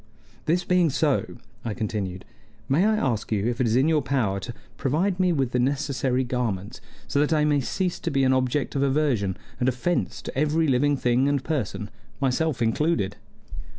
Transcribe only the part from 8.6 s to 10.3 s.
of aversion and offense